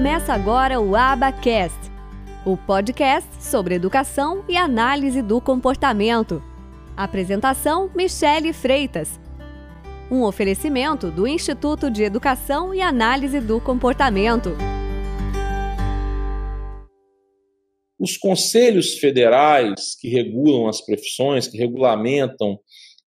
Começa 0.00 0.32
agora 0.32 0.80
o 0.80 0.96
Abacast, 0.96 1.78
o 2.46 2.56
podcast 2.56 3.28
sobre 3.38 3.74
educação 3.74 4.42
e 4.48 4.56
análise 4.56 5.20
do 5.20 5.42
comportamento. 5.42 6.42
Apresentação: 6.96 7.90
Michele 7.94 8.54
Freitas. 8.54 9.20
Um 10.10 10.22
oferecimento 10.22 11.10
do 11.10 11.28
Instituto 11.28 11.90
de 11.90 12.02
Educação 12.02 12.72
e 12.74 12.80
Análise 12.80 13.40
do 13.40 13.60
Comportamento. 13.60 14.56
Os 17.98 18.16
conselhos 18.16 18.94
federais 18.94 19.96
que 20.00 20.08
regulam 20.08 20.66
as 20.66 20.80
profissões, 20.80 21.46
que 21.46 21.58
regulamentam 21.58 22.58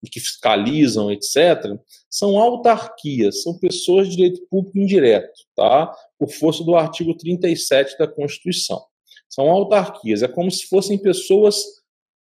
e 0.03 0.09
que 0.09 0.20
fiscalizam, 0.20 1.12
etc., 1.12 1.77
são 2.09 2.38
autarquias, 2.38 3.41
são 3.41 3.57
pessoas 3.57 4.09
de 4.09 4.17
direito 4.17 4.45
público 4.49 4.77
indireto, 4.77 5.39
tá? 5.55 5.91
por 6.20 6.29
força 6.29 6.63
do 6.63 6.76
artigo 6.76 7.16
37 7.16 7.98
da 7.98 8.07
Constituição. 8.07 8.84
São 9.29 9.49
autarquias, 9.49 10.21
é 10.21 10.27
como 10.27 10.52
se 10.52 10.67
fossem 10.67 10.98
pessoas 10.98 11.55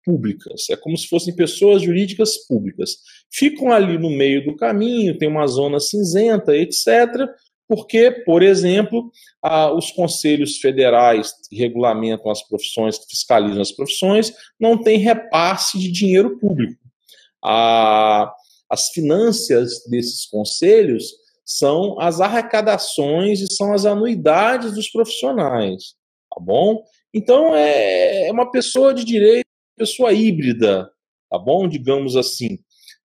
públicas, 0.03 0.69
é 0.69 0.75
como 0.75 0.97
se 0.97 1.07
fossem 1.07 1.35
pessoas 1.35 1.81
jurídicas 1.81 2.37
públicas. 2.47 2.97
Ficam 3.31 3.71
ali 3.71 3.97
no 3.97 4.09
meio 4.09 4.43
do 4.43 4.55
caminho, 4.55 5.17
tem 5.17 5.29
uma 5.29 5.47
zona 5.47 5.79
cinzenta, 5.79 6.55
etc., 6.55 7.29
porque, 7.67 8.11
por 8.11 8.43
exemplo, 8.43 9.11
os 9.75 9.89
conselhos 9.91 10.57
federais 10.57 11.33
que 11.49 11.55
regulamentam 11.55 12.29
as 12.29 12.45
profissões, 12.47 12.99
que 12.99 13.09
fiscalizam 13.09 13.61
as 13.61 13.71
profissões, 13.71 14.33
não 14.59 14.77
têm 14.77 14.99
repasse 14.99 15.79
de 15.79 15.91
dinheiro 15.91 16.37
público. 16.39 16.82
As 17.43 18.89
finanças 18.89 19.83
desses 19.89 20.25
conselhos 20.25 21.11
são 21.45 21.99
as 21.99 22.21
arrecadações 22.21 23.41
e 23.41 23.53
são 23.53 23.73
as 23.73 23.85
anuidades 23.85 24.73
dos 24.73 24.89
profissionais, 24.89 25.95
tá 26.33 26.41
bom? 26.41 26.83
Então 27.13 27.53
é, 27.53 28.27
é 28.27 28.31
uma 28.31 28.49
pessoa 28.49 28.93
de 28.93 29.03
direito, 29.03 29.45
pessoa 29.77 30.13
híbrida, 30.13 30.89
tá 31.29 31.37
bom? 31.37 31.67
Digamos 31.67 32.15
assim. 32.15 32.59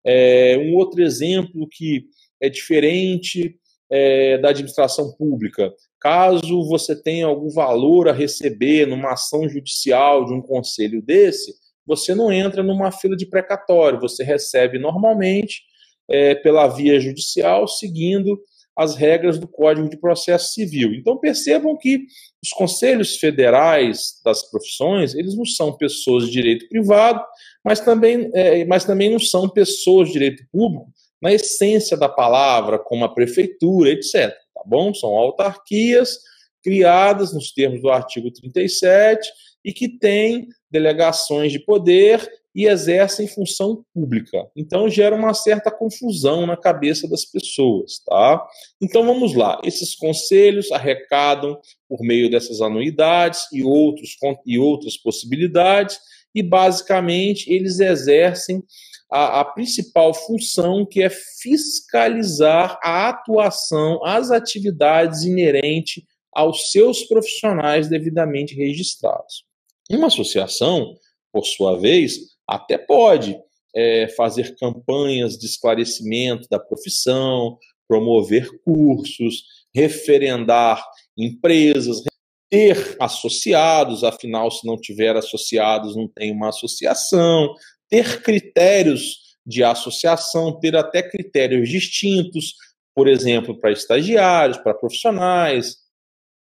É, 0.04 0.56
um 0.58 0.76
outro 0.76 1.02
exemplo 1.02 1.66
que 1.68 2.04
é 2.40 2.48
diferente 2.48 3.58
é, 3.90 4.38
da 4.38 4.50
administração 4.50 5.12
pública. 5.16 5.72
Caso 5.98 6.68
você 6.68 6.94
tenha 6.94 7.26
algum 7.26 7.50
valor 7.50 8.08
a 8.08 8.12
receber 8.12 8.86
numa 8.86 9.12
ação 9.12 9.48
judicial 9.48 10.24
de 10.26 10.34
um 10.34 10.42
conselho 10.42 11.02
desse, 11.02 11.54
você 11.86 12.14
não 12.14 12.32
entra 12.32 12.62
numa 12.62 12.90
fila 12.90 13.16
de 13.16 13.26
precatório, 13.26 14.00
você 14.00 14.24
recebe 14.24 14.78
normalmente 14.78 15.62
é, 16.08 16.34
pela 16.34 16.66
via 16.66 16.98
judicial, 17.00 17.68
seguindo 17.68 18.38
as 18.76 18.94
regras 18.94 19.38
do 19.38 19.48
Código 19.48 19.88
de 19.88 19.96
Processo 19.96 20.52
Civil. 20.52 20.92
Então 20.94 21.16
percebam 21.16 21.76
que 21.76 22.06
os 22.42 22.50
conselhos 22.50 23.16
federais 23.16 24.20
das 24.22 24.48
profissões, 24.50 25.14
eles 25.14 25.34
não 25.34 25.46
são 25.46 25.74
pessoas 25.74 26.26
de 26.26 26.32
direito 26.32 26.68
privado, 26.68 27.24
mas 27.64 27.80
também, 27.80 28.30
é, 28.34 28.64
mas 28.66 28.84
também 28.84 29.10
não 29.10 29.18
são 29.18 29.48
pessoas 29.48 30.08
de 30.08 30.12
direito 30.12 30.44
público 30.52 30.86
na 31.22 31.32
essência 31.32 31.96
da 31.96 32.08
palavra, 32.08 32.78
como 32.78 33.04
a 33.04 33.14
prefeitura, 33.14 33.90
etc. 33.90 34.30
Tá 34.54 34.62
bom? 34.66 34.92
São 34.92 35.16
autarquias 35.16 36.18
criadas 36.62 37.32
nos 37.32 37.52
termos 37.52 37.80
do 37.80 37.88
artigo 37.88 38.30
37 38.30 39.26
e 39.64 39.72
que 39.72 39.88
têm 39.88 40.46
delegações 40.77 41.50
de 41.50 41.58
poder 41.58 42.28
e 42.55 42.66
exercem 42.66 43.27
função 43.27 43.84
pública. 43.92 44.46
Então 44.55 44.88
gera 44.88 45.14
uma 45.14 45.34
certa 45.34 45.70
confusão 45.70 46.47
na 46.47 46.56
cabeça 46.56 47.09
das 47.09 47.25
pessoas, 47.25 47.98
tá? 48.06 48.47
Então 48.81 49.04
vamos 49.04 49.34
lá. 49.34 49.60
Esses 49.62 49.94
conselhos 49.94 50.70
arrecadam 50.72 51.59
por 51.88 52.00
meio 52.00 52.31
dessas 52.31 52.60
anuidades 52.60 53.47
e 53.53 53.62
outros 53.62 54.16
e 54.47 54.59
outras 54.59 54.97
possibilidades 54.97 55.98
e 56.34 56.42
basicamente 56.42 57.50
eles 57.53 57.81
exercem 57.81 58.62
a, 59.10 59.41
a, 59.41 59.44
principal 59.44 60.12
função 60.12 60.84
que 60.84 61.03
é 61.03 61.10
fiscalizar 61.10 62.78
a 62.82 63.08
atuação, 63.08 64.04
as 64.04 64.31
atividades 64.31 65.22
inerentes 65.22 66.03
aos 66.32 66.70
seus 66.70 67.04
profissionais 67.04 67.88
devidamente 67.88 68.54
registrados. 68.54 69.44
Uma 69.91 70.08
associação, 70.08 70.97
por 71.32 71.44
sua 71.44 71.78
vez, 71.78 72.19
até 72.47 72.76
pode 72.76 73.38
é, 73.74 74.08
fazer 74.08 74.56
campanhas 74.56 75.36
de 75.36 75.47
esclarecimento 75.47 76.48
da 76.48 76.58
profissão, 76.58 77.58
promover 77.88 78.48
cursos, 78.64 79.44
referendar 79.75 80.84
empresas, 81.16 82.02
ter 82.50 82.96
associados, 83.00 84.02
afinal, 84.02 84.50
se 84.50 84.66
não 84.66 84.76
tiver 84.76 85.16
associados, 85.16 85.94
não 85.94 86.08
tem 86.08 86.32
uma 86.32 86.48
associação, 86.48 87.54
ter 87.88 88.22
critérios 88.22 89.36
de 89.44 89.62
associação, 89.62 90.58
ter 90.58 90.75
até 90.75 91.02
critérios 91.02 91.69
distintos, 91.69 92.54
por 92.94 93.06
exemplo, 93.06 93.58
para 93.58 93.70
estagiários, 93.70 94.58
para 94.58 94.75
profissionais, 94.75 95.76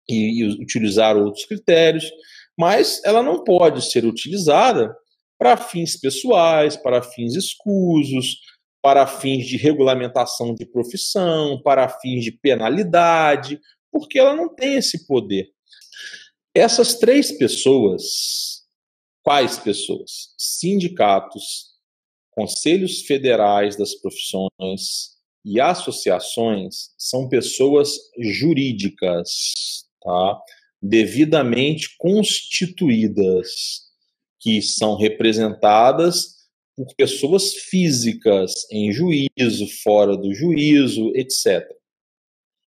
e, 0.10 0.42
e 0.42 0.62
utilizar 0.62 1.18
outros 1.18 1.46
critérios, 1.46 2.10
mas 2.58 3.02
ela 3.04 3.22
não 3.22 3.44
pode 3.44 3.90
ser 3.90 4.06
utilizada 4.06 4.96
para 5.38 5.56
fins 5.56 5.96
pessoais, 5.96 6.76
para 6.76 7.02
fins 7.02 7.36
escusos, 7.36 8.40
para 8.82 9.06
fins 9.06 9.46
de 9.46 9.58
regulamentação 9.58 10.56
de 10.56 10.66
profissão, 10.66 11.62
para 11.62 11.88
fins 11.88 12.24
de 12.24 12.32
penalidade, 12.32 13.60
porque 13.92 14.18
ela 14.18 14.36
não 14.36 14.54
tem 14.54 14.76
esse 14.76 15.06
poder. 15.06 15.50
Essas 16.56 16.96
três 16.96 17.38
pessoas, 17.38 18.64
quais 19.24 19.60
pessoas? 19.60 20.34
Sindicatos, 20.38 21.76
conselhos 22.32 23.02
federais 23.02 23.76
das 23.76 23.94
profissões 23.96 25.18
e 25.46 25.60
associações 25.60 26.90
são 26.98 27.30
pessoas 27.30 27.96
jurídicas, 28.20 29.30
tá? 30.02 30.42
Devidamente 30.82 31.96
constituídas 31.98 33.88
que 34.40 34.62
são 34.62 34.96
representadas 34.96 36.38
por 36.76 36.94
pessoas 36.96 37.54
físicas 37.56 38.54
em 38.72 38.92
juízo, 38.92 39.68
fora 39.84 40.16
do 40.16 40.34
juízo, 40.34 41.12
etc. 41.16 41.68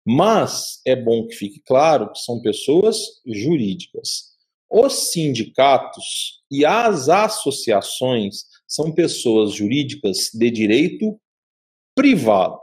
Mas 0.06 0.80
é 0.86 0.94
bom 0.94 1.26
que 1.26 1.34
fique 1.34 1.60
claro 1.60 2.12
que 2.12 2.18
são 2.18 2.42
pessoas 2.42 2.98
jurídicas. 3.26 4.34
Os 4.70 5.10
sindicatos 5.12 6.42
e 6.50 6.66
as 6.66 7.08
associações 7.08 8.44
são 8.66 8.92
pessoas 8.92 9.52
jurídicas 9.54 10.30
de 10.34 10.50
direito 10.50 11.18
privado. 11.94 12.60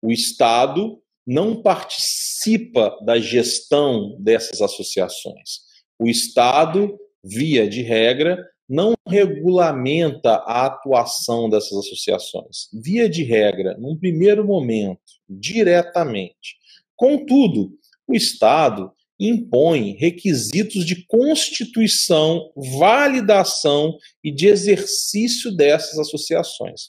O 0.00 0.12
Estado 0.12 1.02
não 1.26 1.62
participa 1.62 2.96
da 3.04 3.18
gestão 3.18 4.16
dessas 4.20 4.60
associações. 4.60 5.60
O 5.98 6.08
Estado 6.08 6.98
via 7.24 7.66
de 7.66 7.80
regra, 7.80 8.38
não 8.68 8.94
regulamenta 9.08 10.36
a 10.36 10.66
atuação 10.66 11.48
dessas 11.48 11.78
associações. 11.78 12.68
Via 12.72 13.08
de 13.08 13.22
regra, 13.22 13.76
num 13.78 13.96
primeiro 13.96 14.44
momento, 14.44 15.00
diretamente. 15.28 16.56
Contudo, 16.94 17.72
o 18.06 18.14
Estado 18.14 18.92
impõe 19.18 19.96
requisitos 19.98 20.84
de 20.84 21.06
constituição, 21.06 22.50
validação 22.78 23.96
e 24.22 24.32
de 24.32 24.48
exercício 24.48 25.54
dessas 25.54 25.98
associações. 25.98 26.88